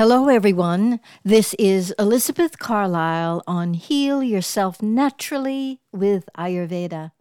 [0.00, 0.98] Hello, everyone.
[1.24, 7.12] This is Elizabeth Carlisle on Heal Yourself Naturally with Ayurveda.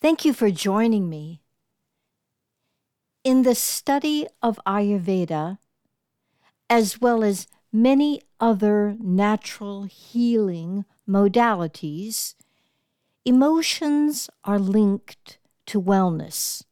[0.00, 1.42] Thank you for joining me.
[3.22, 5.58] In the study of Ayurveda,
[6.70, 12.34] as well as many other natural healing modalities,
[13.26, 16.64] emotions are linked to wellness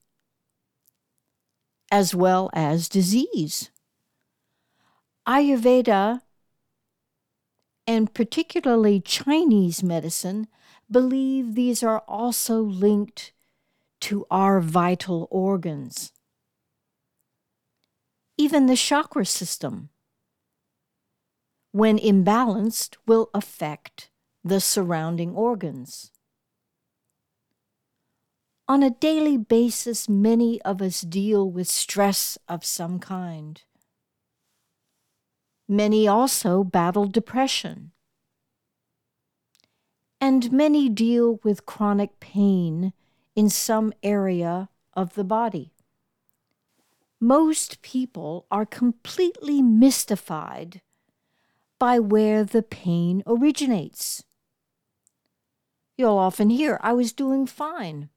[1.93, 3.71] as well as disease.
[5.29, 6.23] Ayurveda
[7.87, 10.49] and particularly Chinese medicine
[10.91, 13.33] believe these are also linked
[14.01, 16.13] to our vital organs.
[18.39, 19.91] Even the chakra system,
[21.73, 24.09] when imbalanced, will affect
[24.43, 26.11] the surrounding organs.
[28.67, 33.63] On a daily basis, many of us deal with stress of some kind.
[35.69, 37.93] Many also battle depression.
[40.19, 42.95] And many deal with chronic pain
[43.37, 45.75] in some area of the body.
[47.21, 50.81] Most people are completely mystified
[51.79, 54.25] by where the pain originates.
[55.99, 58.09] You'll often hear, I was doing fine.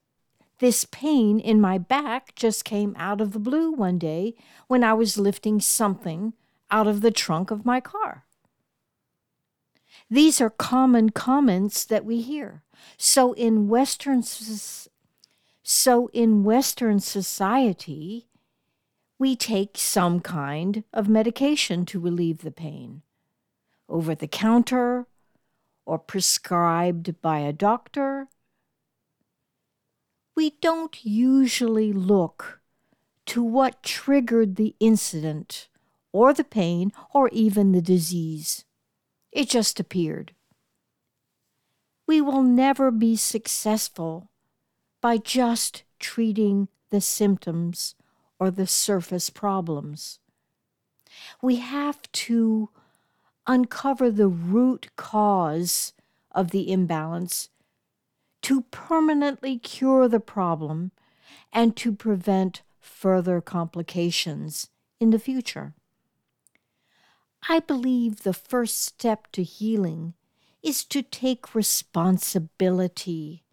[0.60, 4.36] This pain in my back just came out of the blue one day
[4.68, 6.34] when I was lifting something
[6.72, 8.26] out of the trunk of my car.
[10.10, 12.64] These are common comments that we hear.
[12.98, 14.24] So in Western
[15.64, 18.28] so in Western society,
[19.20, 23.04] we take some kind of medication to relieve the pain,
[23.88, 25.06] over the counter
[25.86, 28.28] or prescribed by a doctor.
[30.36, 32.62] We don't usually look
[33.28, 35.70] to what triggered the incident
[36.12, 38.66] or the pain, or even the disease.
[39.32, 40.34] It just appeared.
[42.08, 44.30] We will never be successful
[45.02, 47.96] by just treating the symptoms
[48.40, 50.20] or the surface problems.
[51.42, 52.70] We have to
[53.48, 55.94] uncover the root cause
[56.32, 57.50] of the imbalance
[58.42, 60.92] to permanently cure the problem
[61.54, 65.74] and to prevent further complications in the future.
[67.50, 70.14] I believe the first step to healing
[70.62, 73.44] is to take responsibility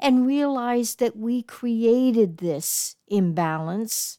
[0.00, 4.18] and realize that we created this imbalance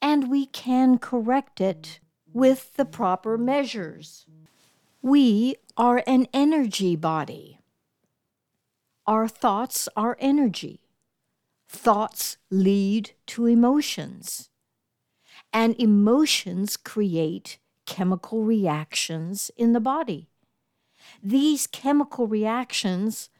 [0.00, 2.00] and we can correct it
[2.32, 4.24] with the proper measures.
[5.02, 7.58] We are an energy body.
[9.06, 10.80] Our thoughts are energy.
[11.68, 14.50] Thoughts lead to emotions,
[15.52, 17.58] and emotions create
[17.90, 20.28] chemical reactions in the body.
[21.20, 23.30] These chemical reactions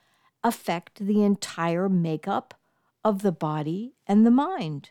[0.42, 2.54] affect the entire makeup
[3.04, 4.90] of the body and the mind.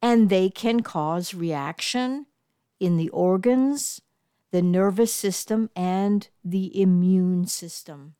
[0.00, 2.26] And they can cause reaction
[2.78, 4.00] in the organs,
[4.52, 8.14] the nervous system, and the immune system.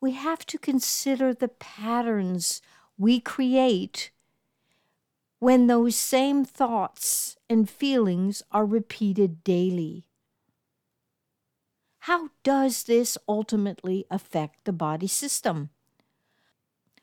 [0.00, 2.62] We have to consider the patterns
[2.96, 4.12] we create
[5.40, 10.04] when those same thoughts and feelings are repeated daily.
[12.00, 15.70] How does this ultimately affect the body system?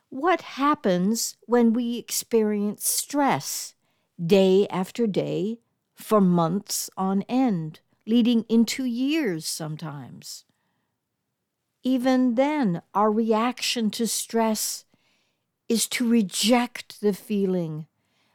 [0.09, 3.73] What happens when we experience stress
[4.23, 5.57] day after day
[5.95, 10.45] for months on end, leading into years sometimes?
[11.81, 14.85] Even then, our reaction to stress
[15.67, 17.87] is to reject the feeling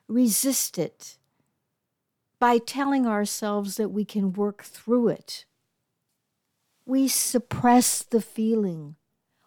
[0.08, 1.18] resist it
[2.38, 5.44] by telling ourselves that we can work through it.
[6.84, 8.96] We suppress the feeling,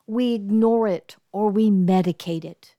[0.08, 2.76] we ignore it, or we medicate it.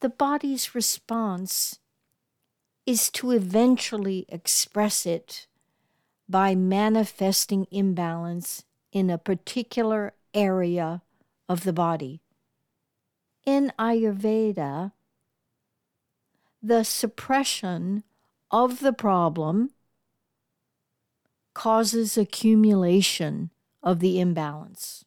[0.00, 1.78] The body's response
[2.84, 5.46] is to eventually express it
[6.28, 11.02] by manifesting imbalance in a particular area
[11.48, 12.20] of the body.
[13.46, 14.92] In Ayurveda,
[16.66, 18.02] the suppression
[18.50, 19.70] of the problem
[21.52, 23.50] causes accumulation
[23.82, 25.04] of the imbalance.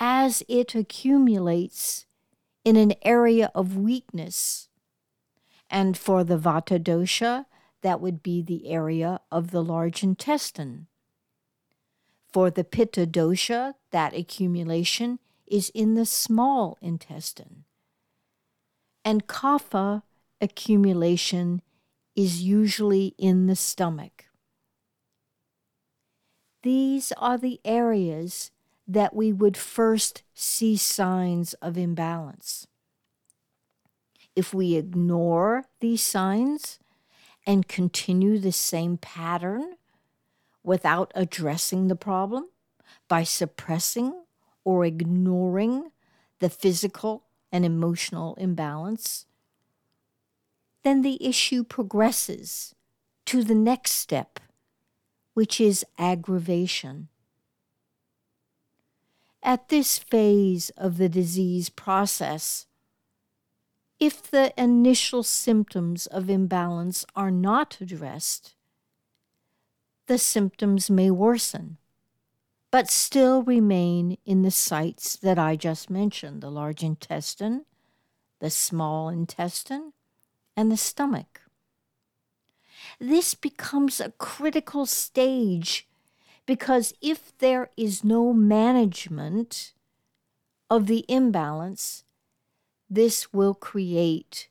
[0.00, 2.04] As it accumulates
[2.64, 4.68] in an area of weakness,
[5.70, 7.46] and for the Vata dosha,
[7.82, 10.88] that would be the area of the large intestine.
[12.32, 17.66] For the Pitta dosha, that accumulation is in the small intestine
[19.06, 20.02] and kapha
[20.40, 21.62] accumulation
[22.16, 24.24] is usually in the stomach.
[26.64, 28.50] These are the areas
[28.88, 32.66] that we would first see signs of imbalance.
[34.34, 36.80] If we ignore these signs
[37.46, 39.74] and continue the same pattern
[40.64, 42.48] without addressing the problem
[43.06, 44.24] by suppressing
[44.64, 45.92] or ignoring
[46.40, 47.25] the physical
[47.56, 49.24] and emotional imbalance,
[50.84, 52.74] then the issue progresses
[53.24, 54.38] to the next step,
[55.32, 57.08] which is aggravation.
[59.42, 62.66] At this phase of the disease process,
[63.98, 68.54] if the initial symptoms of imbalance are not addressed,
[70.08, 71.78] the symptoms may worsen,
[72.70, 77.64] but still remain in the sites that I just mentioned the large intestine,
[78.40, 79.92] the small intestine,
[80.56, 81.42] and the stomach.
[82.98, 85.88] This becomes a critical stage
[86.46, 89.72] because if there is no management
[90.70, 92.04] of the imbalance,
[92.88, 94.48] this will create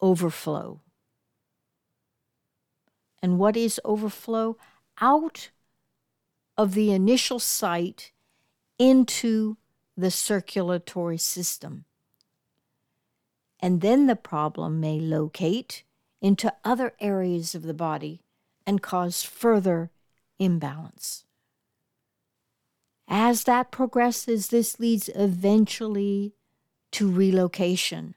[0.00, 0.80] overflow.
[3.20, 4.56] And what is overflow?
[5.00, 5.50] Out
[6.58, 8.12] of the initial site
[8.78, 9.56] into
[9.96, 11.84] the circulatory system.
[13.60, 15.84] And then the problem may locate
[16.20, 18.20] into other areas of the body
[18.66, 19.90] and cause further
[20.38, 21.24] imbalance.
[23.08, 26.34] As that progresses, this leads eventually
[26.92, 28.14] to relocation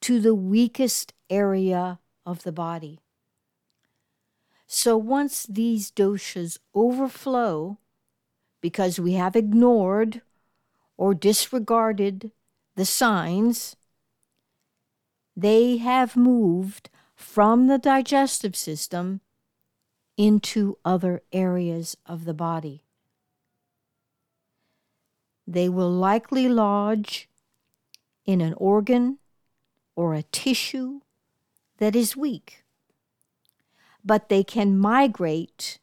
[0.00, 3.00] to the weakest area of the body.
[4.72, 7.78] So once these doshas overflow,
[8.60, 10.22] because we have ignored
[10.96, 12.30] or disregarded
[12.76, 13.74] the signs,
[15.36, 19.22] they have moved from the digestive system
[20.16, 22.84] into other areas of the body.
[25.48, 27.28] They will likely lodge
[28.24, 29.18] in an organ
[29.96, 31.00] or a tissue
[31.78, 32.62] that is weak,
[34.04, 35.78] but they can migrate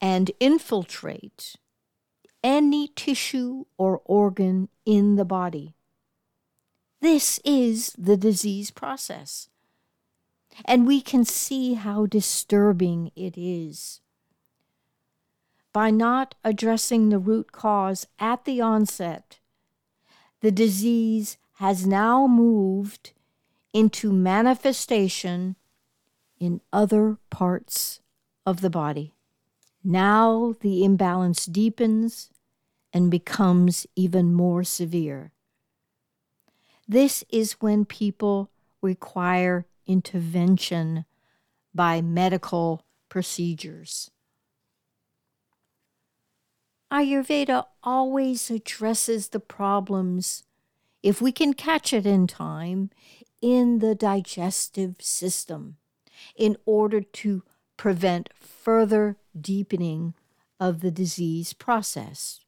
[0.00, 1.56] and infiltrate
[2.42, 5.74] any tissue or organ in the body.
[7.00, 9.48] This is the disease process.
[10.64, 14.00] And we can see how disturbing it is.
[15.72, 19.40] By not addressing the root cause at the onset,
[20.40, 23.12] the disease has now moved
[23.72, 25.56] into manifestation
[26.44, 28.00] in other parts
[28.44, 29.14] of the body.
[29.82, 32.30] Now the imbalance deepens
[32.92, 35.32] and becomes even more severe.
[36.86, 38.50] This is when people
[38.82, 41.06] require intervention
[41.74, 44.10] by medical procedures.
[46.92, 50.44] Ayurveda always addresses the problems,
[51.02, 52.90] if we can catch it in time,
[53.40, 55.78] in the digestive system
[56.36, 57.42] in order to
[57.76, 60.14] prevent further deepening
[60.60, 62.40] of the disease process.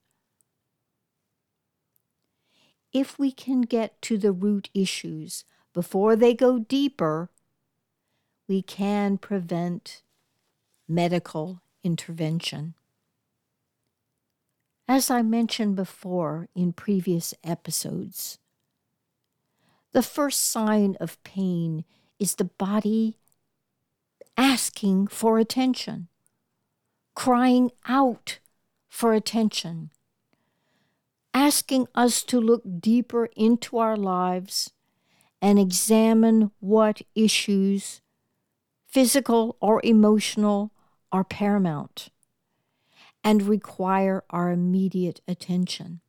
[2.93, 7.31] If we can get to the root issues before they go deeper,
[8.49, 10.03] we can prevent
[10.89, 12.75] medical intervention.
[14.89, 18.39] As I mentioned before in previous episodes,
[19.93, 21.85] the first sign of pain
[22.19, 23.19] is the body
[24.37, 26.09] asking for attention,
[27.15, 28.39] crying out
[28.89, 29.91] for attention,
[31.33, 34.71] asking us to look deeper into our lives
[35.41, 38.01] and examine what issues,
[38.87, 40.73] physical or emotional,
[41.13, 42.09] are paramount
[43.23, 46.01] and require our immediate attention.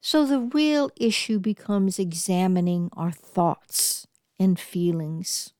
[0.00, 4.06] So the real issue becomes examining our thoughts
[4.38, 5.52] and feelings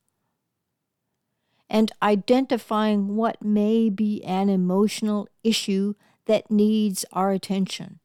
[1.69, 5.93] and identifying what may be an emotional issue
[6.25, 7.99] that needs our attention,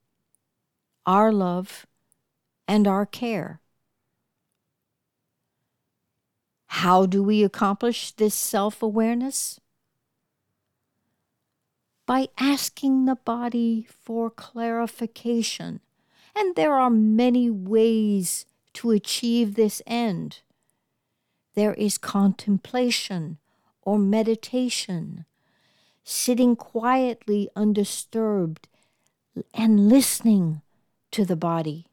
[1.06, 1.86] our love,
[2.68, 3.60] and our care.
[6.66, 9.60] How do we accomplish this self awareness?
[12.06, 15.80] By asking the body for clarification.
[16.36, 18.44] And there are many ways
[18.74, 20.40] to achieve this end.
[21.54, 23.38] There is contemplation
[23.84, 25.24] or meditation,
[26.02, 28.68] sitting quietly undisturbed
[29.52, 30.62] and listening
[31.10, 31.86] to the body.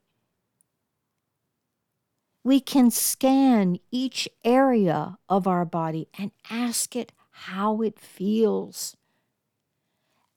[2.44, 8.98] we can scan each area of our body and ask it how it feels.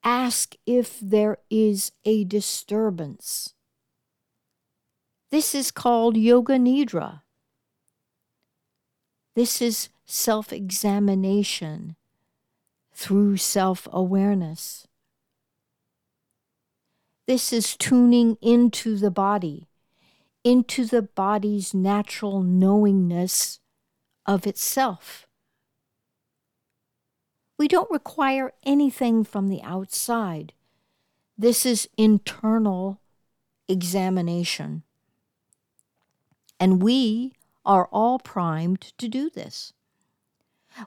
[0.02, 3.54] Ask if there is a disturbance.
[5.30, 7.22] This is called Yoga Nidra.
[9.34, 11.96] This is self examination
[12.92, 14.86] through self awareness.
[17.26, 19.68] This is tuning into the body,
[20.42, 23.60] into the body's natural knowingness
[24.26, 25.26] of itself.
[27.58, 30.52] We don't require anything from the outside.
[31.38, 33.00] This is internal
[33.68, 34.82] examination.
[36.60, 37.32] And we
[37.64, 39.72] are all primed to do this.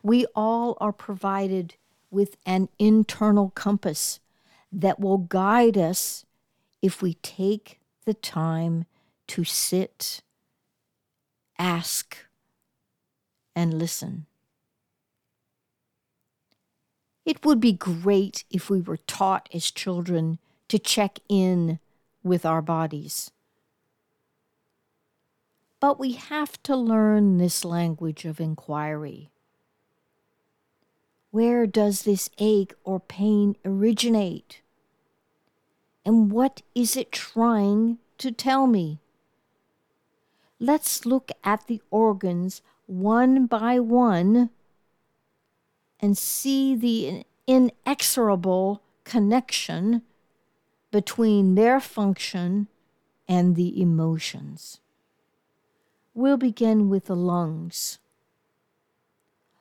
[0.04, 1.76] We all are provided
[2.10, 4.20] with an internal compass
[4.72, 6.26] that will guide us
[6.82, 8.86] if we take the time
[9.28, 10.22] to sit,
[11.58, 12.18] ask,
[13.56, 14.26] and listen.
[17.26, 20.40] It would be great if we were taught as children
[20.70, 21.80] to check in
[22.24, 23.32] with our bodies.
[25.80, 29.30] But we have to learn this language of inquiry.
[31.38, 34.62] Where does this ache or pain originate?
[36.04, 39.02] And what is it trying to tell me?
[40.60, 44.50] Let's look at the organs one by one
[46.00, 50.02] and see the inexorable connection
[50.90, 52.68] between their function
[53.28, 54.80] and the emotions.
[56.16, 58.00] We'll begin with the lungs.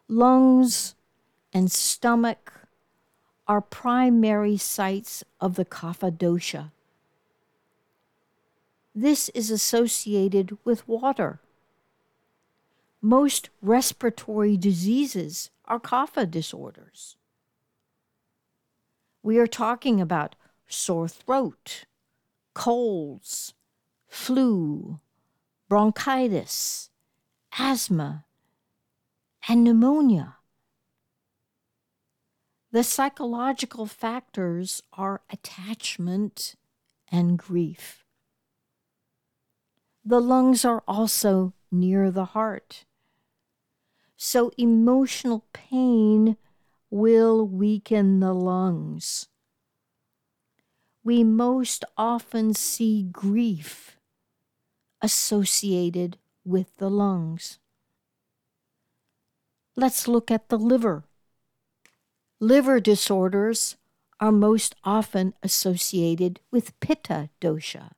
[0.09, 0.96] Lungs
[1.53, 2.53] and stomach
[3.47, 6.73] are primary sites of the kapha dosha.
[8.95, 11.41] This is associated with water.
[13.03, 17.17] Most respiratory diseases are kapha disorders.
[19.23, 20.35] We are talking about
[20.67, 21.85] sore throat,
[22.55, 23.55] colds,
[24.09, 25.01] flu,
[25.69, 26.91] bronchitis,
[27.59, 28.25] asthma,
[29.49, 30.36] and pneumonia.
[32.73, 36.57] The psychological factors are attachment
[37.11, 38.05] and grief.
[40.05, 42.85] The lungs are also near the heart.
[44.17, 46.37] So emotional pain
[46.91, 49.29] will weaken the lungs.
[51.05, 53.97] We most often see grief
[55.01, 57.59] associated with the lungs.
[59.77, 61.05] Let's look at the liver.
[62.41, 63.77] Liver disorders
[64.21, 67.93] are most often associated with pitta dosha.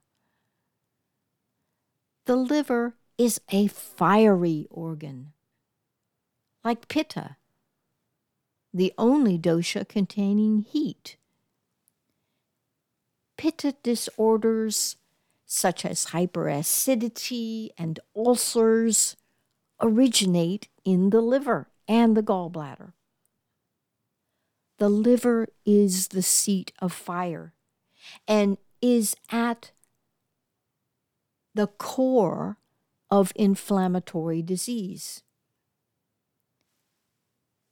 [2.25, 5.33] The liver is a fiery organ,
[6.63, 7.35] like pitta,
[8.73, 11.17] the only dosha containing heat.
[13.35, 14.95] Pitta disorders
[15.45, 19.17] such as hyperacidity and ulcers
[19.81, 22.93] originate in the liver and the gallbladder.
[24.79, 27.53] The liver is the seat of fire
[28.27, 29.71] and is at
[31.53, 32.57] the core
[33.11, 35.21] of inflammatory disease.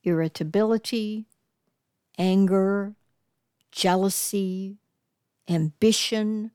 [0.04, 1.24] Irritability,
[2.18, 2.94] anger,
[3.72, 4.76] jealousy,
[5.48, 6.50] ambition,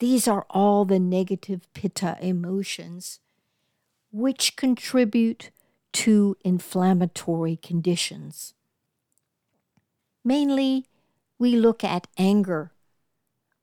[0.00, 3.20] these are all the negative pitta emotions
[4.10, 5.50] which contribute
[5.92, 8.54] to inflammatory conditions.
[10.26, 10.86] Mainly,
[11.38, 12.72] we look at anger,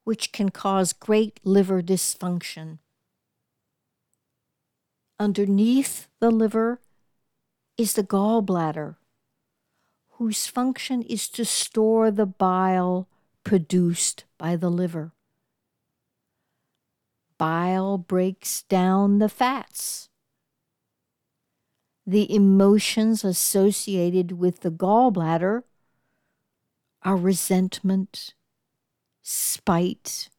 [0.06, 2.78] which can cause great liver dysfunction.
[5.20, 6.80] Underneath the liver
[7.78, 8.96] is the gallbladder,
[10.12, 13.10] whose function is to store the bile
[13.44, 15.12] produced by the liver.
[17.38, 20.08] Bile breaks down the fats.
[22.08, 25.64] The emotions associated with the gallbladder
[27.04, 28.34] our resentment,
[29.22, 30.30] spite,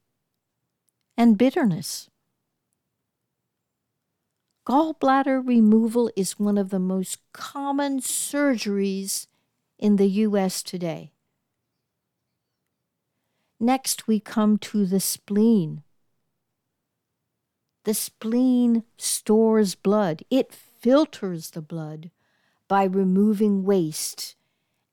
[1.16, 2.08] and bitterness.
[4.66, 9.26] Gallbladder removal is one of the most common surgeries
[9.78, 10.62] in the U.S.
[10.62, 11.12] today.
[13.60, 15.82] Next, we come to the spleen.
[17.84, 22.10] The spleen stores blood, it filters the blood
[22.66, 24.36] by removing waste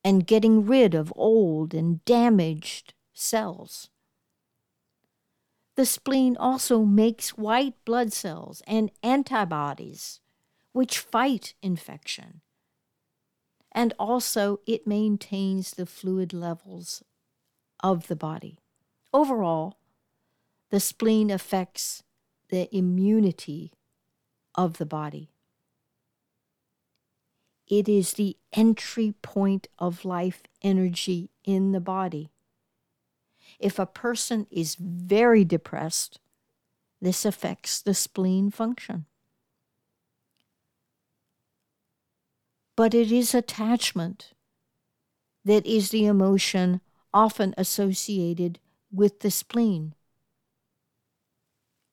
[0.04, 3.90] and getting rid of old and damaged cells.
[5.76, 10.20] The spleen also makes white blood cells and antibodies
[10.74, 12.42] which fight infection.
[13.72, 17.04] And also, it maintains the fluid levels
[17.82, 18.60] of the body.
[19.14, 19.78] Overall,
[20.70, 22.04] the spleen affects
[22.50, 23.72] the immunity
[24.56, 25.32] of the body.
[27.72, 32.30] It is the entry point of life energy in the body.
[33.60, 36.20] If a person is very depressed,
[37.02, 39.06] this affects the spleen function.
[42.76, 44.34] But it is attachment
[45.46, 46.82] that is the emotion
[47.14, 48.60] often associated
[48.92, 49.96] with the spleen.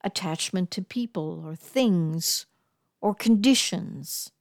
[0.02, 2.46] Attachment to people or things
[3.00, 4.32] or conditions.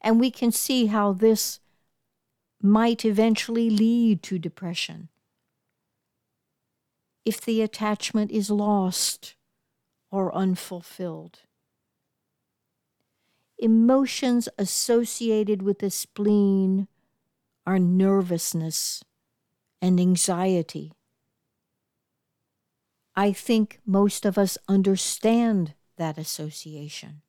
[0.00, 1.60] And we can see how this
[2.62, 5.08] might eventually lead to depression.
[7.24, 9.34] If the attachment is lost
[10.10, 11.40] or unfulfilled.
[13.58, 16.88] Emotions associated with the spleen
[17.66, 19.04] are nervousness
[19.82, 20.92] and anxiety.
[23.14, 27.22] I think most of us understand that association.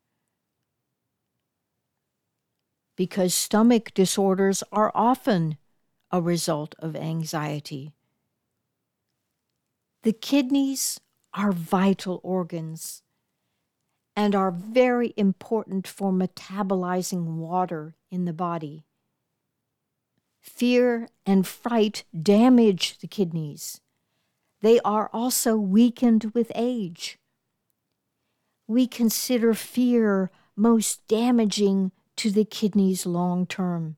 [3.01, 5.57] Because stomach disorders are often
[6.11, 7.95] a result of anxiety.
[10.03, 10.99] The kidneys
[11.33, 13.01] are vital organs
[14.15, 18.85] and are very important for metabolizing water in the body.
[20.39, 23.81] Fear and fright damage the kidneys.
[24.61, 27.17] They are also weakened with age.
[28.67, 31.91] We consider fear most damaging
[32.21, 33.95] to the kidneys long term.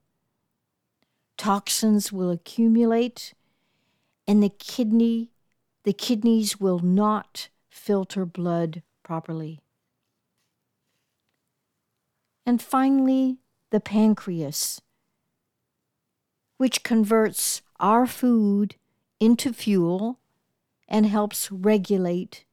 [1.36, 3.33] Toxins will accumulate
[4.25, 5.31] and the kidney
[5.83, 9.59] the kidneys will not filter blood properly.
[12.46, 13.40] And finally,
[13.72, 14.79] the pancreas,
[16.55, 18.75] which converts our food
[19.20, 20.22] into fuel
[20.88, 22.46] and helps regulate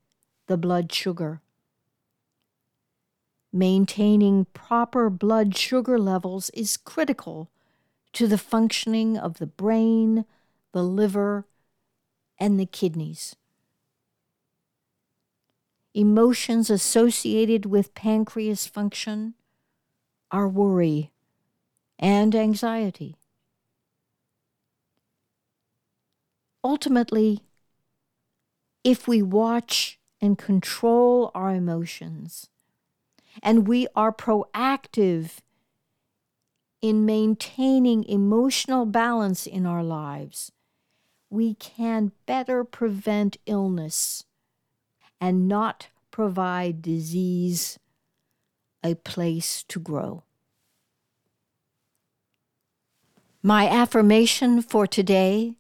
[0.48, 1.40] the blood sugar.
[3.52, 7.50] Maintaining proper blood sugar levels is critical
[8.12, 10.24] to the functioning of the brain,
[10.72, 11.46] the liver,
[12.38, 13.34] and the kidneys.
[15.94, 19.34] Emotions associated with pancreas function
[20.30, 21.10] are worry
[21.98, 23.16] and anxiety.
[26.62, 27.40] Ultimately,
[28.84, 32.48] if we watch and control our emotions,
[33.42, 35.38] and we are proactive
[36.82, 40.50] in maintaining emotional balance in our lives,
[41.28, 44.24] we can better prevent illness
[45.20, 47.78] and not provide disease
[48.82, 50.22] a place to grow.
[53.42, 55.54] My affirmation for today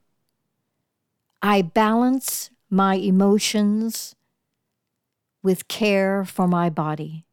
[1.42, 4.14] I balance my emotions
[5.42, 7.24] with care for my body.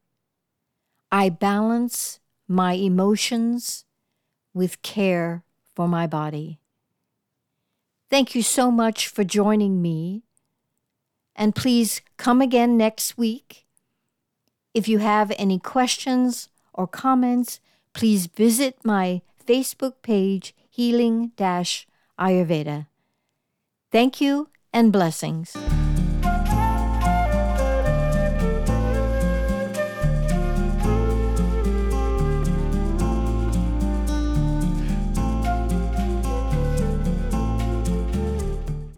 [1.12, 3.86] I balance my emotions
[4.54, 5.44] with care
[5.76, 6.60] for my body.
[8.10, 10.24] Thank you so much for joining me.
[11.36, 13.68] And please come again next week.
[14.74, 17.60] If you have any questions or comments,
[17.94, 22.88] please visit my Facebook page, Healing Ayurveda.
[23.92, 25.56] Thank you and blessings.